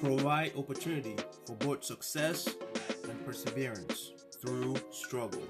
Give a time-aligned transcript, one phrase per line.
[0.00, 1.14] provide opportunity
[1.46, 2.48] for both success
[3.04, 5.42] and perseverance through struggle.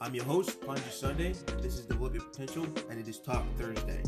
[0.00, 1.34] I'm your host, Palngji Sunday.
[1.60, 4.02] This is Develop Your Potential, and it is Talk Thursday.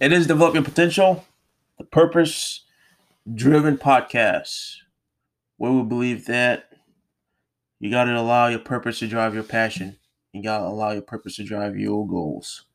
[0.00, 1.24] It is Develop Your Potential,
[1.78, 2.64] the purpose
[3.32, 4.78] driven podcast,
[5.58, 6.71] where we believe that
[7.82, 9.98] you got to allow your purpose to drive your passion.
[10.32, 12.66] You got to allow your purpose to drive your goals.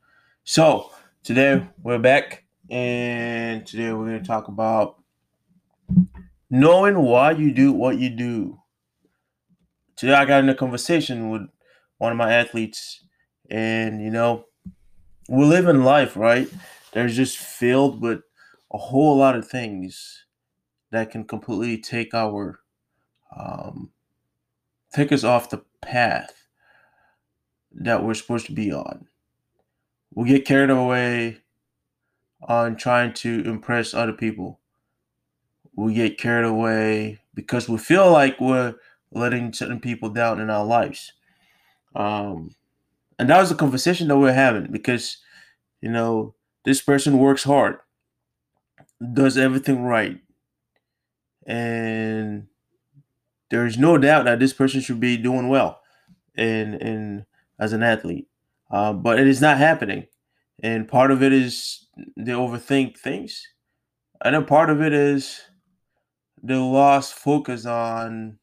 [0.43, 0.91] So,
[1.23, 5.01] today we're back, and today we're going to talk about
[6.49, 8.59] knowing why you do what you do.
[9.95, 11.43] Today, I got in a conversation with
[11.99, 13.01] one of my athletes,
[13.49, 14.43] and you know,
[15.29, 16.49] we live in life, right?
[16.91, 18.19] There's just filled with
[18.73, 20.25] a whole lot of things
[20.91, 22.59] that can completely take our
[23.33, 23.91] um,
[24.97, 26.47] take us off the path
[27.71, 29.07] that we're supposed to be on.
[30.15, 31.37] We get carried away
[32.41, 34.59] on trying to impress other people.
[35.75, 38.73] We get carried away because we feel like we're
[39.11, 41.13] letting certain people down in our lives.
[41.95, 42.55] Um,
[43.19, 45.17] and that was the conversation that we're having because,
[45.79, 46.33] you know,
[46.65, 47.77] this person works hard,
[49.13, 50.19] does everything right,
[51.45, 52.47] and
[53.49, 55.81] there's no doubt that this person should be doing well
[56.35, 57.25] in in
[57.59, 58.27] as an athlete.
[58.69, 60.05] Uh, but it is not happening.
[60.61, 63.47] And part of it is they overthink things.
[64.23, 65.41] And then part of it is
[66.41, 68.39] they lost focus on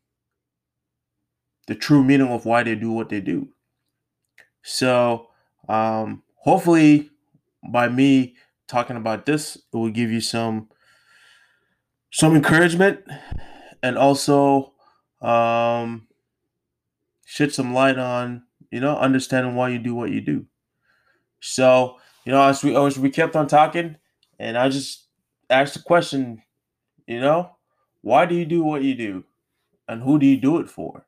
[1.67, 3.49] the true meaning of why they do what they do.
[4.63, 5.29] So
[5.69, 7.11] um, hopefully
[7.71, 8.37] by me
[8.69, 10.69] talking about this, it will give you some
[12.11, 13.01] some encouragement
[13.83, 14.74] and also
[15.25, 16.09] um,
[17.25, 20.47] shed some light on you know understanding why you do what you do.
[21.41, 23.97] So you know, as we as we kept on talking,
[24.39, 25.05] and I just
[25.51, 26.43] asked the question,
[27.07, 27.57] you know,
[28.03, 29.25] why do you do what you do,
[29.89, 31.07] and who do you do it for,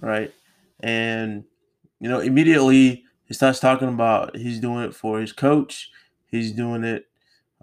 [0.00, 0.32] right?
[0.80, 1.44] And
[2.00, 5.90] you know, immediately he starts talking about he's doing it for his coach,
[6.26, 7.06] he's doing it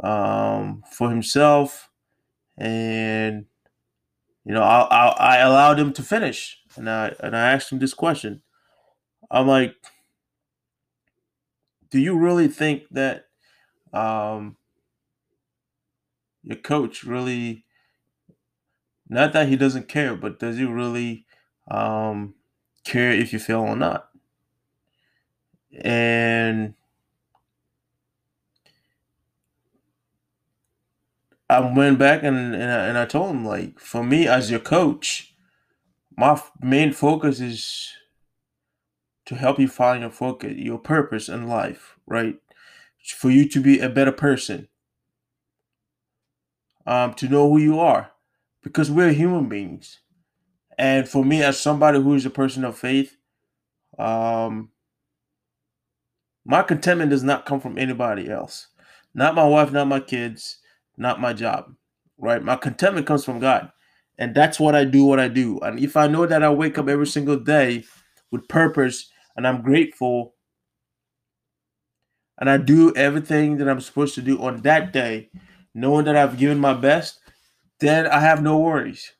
[0.04, 1.90] um, for himself,
[2.58, 3.46] and
[4.47, 7.80] you know, I, I, I allowed him to finish, and I and I asked him
[7.80, 8.41] this question.
[9.30, 9.75] I'm like,
[11.91, 13.25] do you really think that
[13.91, 14.56] um,
[16.44, 17.66] your coach really?
[19.09, 21.25] Not that he doesn't care, but does he really
[21.69, 22.36] um,
[22.86, 24.09] care if you fail or not?
[25.81, 26.74] And
[31.50, 34.59] I went back and and I, and I told him like, for me as your
[34.59, 35.34] coach,
[36.18, 37.91] my main focus is
[39.25, 42.38] to help you find your focus, your purpose in life, right?
[43.16, 44.68] For you to be a better person,
[46.86, 48.12] um, to know who you are,
[48.62, 50.00] because we're human beings.
[50.78, 53.18] And for me, as somebody who is a person of faith,
[53.97, 54.69] um,
[56.46, 58.68] my contentment does not come from anybody else,
[59.13, 60.59] not my wife, not my kids
[60.97, 61.74] not my job,
[62.18, 62.44] right?
[62.44, 63.72] My contentment comes from God.
[64.18, 65.59] And that's what I do, what I do.
[65.59, 67.84] And if I know that I wake up every single day
[68.31, 70.34] with purpose and I'm grateful
[72.40, 75.30] and I do everything that I'm supposed to do on that day,
[75.75, 77.19] knowing that I've given my best,
[77.80, 79.13] then I have no worries.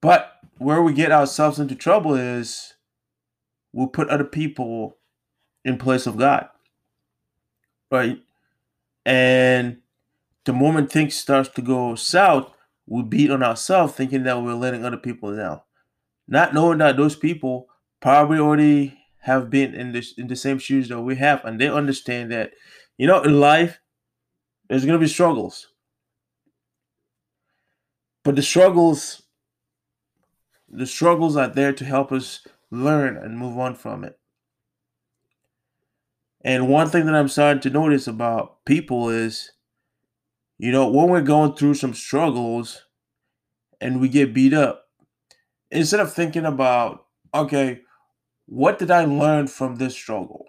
[0.00, 2.74] But where we get ourselves into trouble is
[3.72, 4.98] we'll put other people
[5.64, 6.48] in place of God
[7.90, 8.18] right?
[9.04, 9.78] And
[10.44, 12.52] the moment things starts to go south,
[12.86, 15.60] we beat on ourselves, thinking that we're letting other people down,
[16.28, 17.68] not knowing that those people
[18.00, 21.68] probably already have been in this in the same shoes that we have, and they
[21.68, 22.52] understand that,
[22.96, 23.80] you know, in life,
[24.68, 25.68] there's gonna be struggles,
[28.22, 29.22] but the struggles,
[30.68, 34.18] the struggles are there to help us learn and move on from it.
[36.42, 39.52] And one thing that I'm starting to notice about people is,
[40.58, 42.82] you know, when we're going through some struggles
[43.80, 44.84] and we get beat up,
[45.70, 47.80] instead of thinking about, okay,
[48.46, 50.46] what did I learn from this struggle?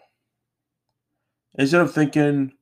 [1.58, 2.54] Instead of thinking,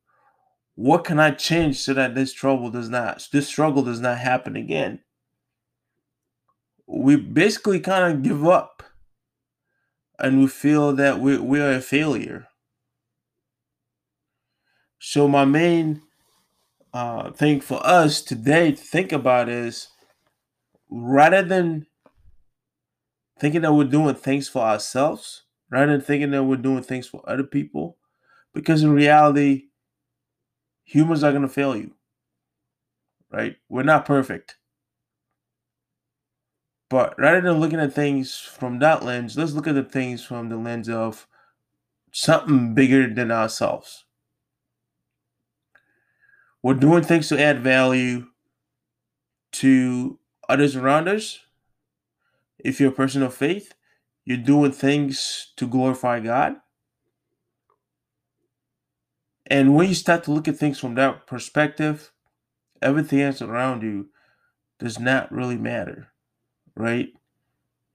[0.75, 4.55] what can I change so that this trouble does not, this struggle does not happen
[4.55, 5.01] again?
[6.87, 8.83] We basically kind of give up
[10.17, 12.47] and we feel that we, we are a failure
[15.07, 16.01] so my main
[16.91, 19.89] uh, thing for us today to think about is
[20.89, 21.85] rather than
[23.37, 27.21] thinking that we're doing things for ourselves, rather than thinking that we're doing things for
[27.29, 27.97] other people,
[28.51, 29.65] because in reality,
[30.83, 31.91] humans are going to fail you,
[33.31, 33.57] right?
[33.69, 34.57] We're not perfect.
[36.89, 40.49] But rather than looking at things from that lens, let's look at the things from
[40.49, 41.27] the lens of
[42.11, 44.04] something bigger than ourselves.
[46.65, 48.25] We're doing things to add value
[49.51, 50.17] to
[50.49, 51.37] others around us.
[52.57, 53.75] If you're a person of faith,
[54.23, 56.55] you're doing things to glorify God.
[59.45, 62.11] And when you start to look at things from that perspective,
[62.81, 64.09] everything else around you
[64.79, 66.07] does not really matter,
[66.75, 67.09] right?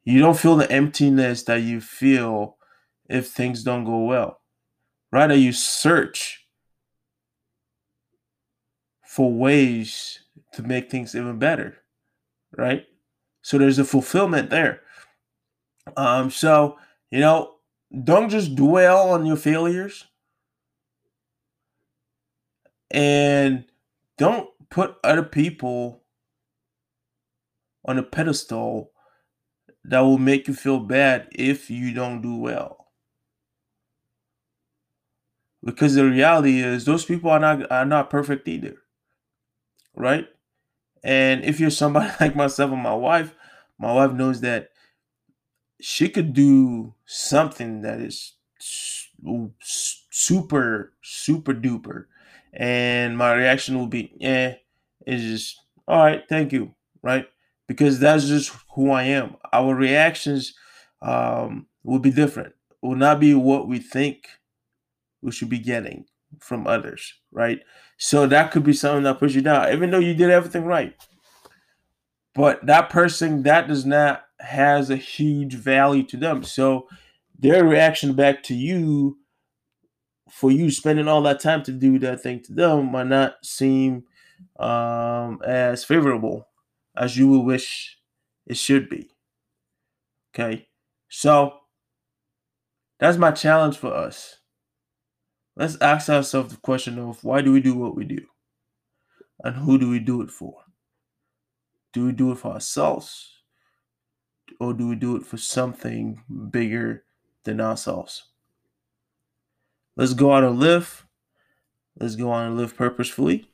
[0.04, 2.56] You don't feel the emptiness that you feel
[3.08, 4.42] if things don't go well.
[5.10, 6.46] Rather, you search
[9.10, 10.20] for ways
[10.52, 11.76] to make things even better,
[12.56, 12.86] right?
[13.42, 14.82] So there's a fulfillment there.
[15.96, 16.78] Um, so
[17.10, 17.54] you know,
[18.04, 20.04] don't just dwell on your failures
[22.92, 23.64] and
[24.16, 26.04] don't put other people
[27.84, 28.92] on a pedestal
[29.82, 32.86] that will make you feel bad if you don't do well.
[35.64, 38.76] Because the reality is those people are not are not perfect either.
[39.96, 40.26] Right?
[41.04, 43.34] And if you're somebody like myself and my wife,
[43.78, 44.70] my wife knows that
[45.80, 48.34] she could do something that is
[50.10, 52.04] super super duper
[52.52, 54.56] and my reaction will be, "Yeah,
[55.06, 57.26] it's just all right, thank you," right?
[57.68, 59.36] Because that's just who I am.
[59.52, 60.54] Our reactions
[61.00, 62.54] um, will be different.
[62.82, 64.26] Will not be what we think
[65.22, 66.06] we should be getting
[66.40, 67.60] from others, right?
[68.02, 70.94] So that could be something that puts you down, even though you did everything right.
[72.34, 76.42] But that person that does not has a huge value to them.
[76.42, 76.88] So
[77.38, 79.18] their reaction back to you
[80.30, 84.04] for you spending all that time to do that thing to them might not seem
[84.58, 86.48] um, as favorable
[86.96, 87.98] as you would wish
[88.46, 89.10] it should be.
[90.34, 90.68] Okay,
[91.10, 91.52] so
[92.98, 94.39] that's my challenge for us.
[95.56, 98.24] Let's ask ourselves the question of why do we do what we do?
[99.42, 100.64] And who do we do it for?
[101.92, 103.42] Do we do it for ourselves?
[104.58, 107.04] Or do we do it for something bigger
[107.44, 108.24] than ourselves?
[109.96, 111.06] Let's go out and live.
[111.98, 113.50] Let's go on and live purposefully.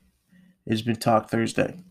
[0.65, 1.83] It's been Talk Thursday.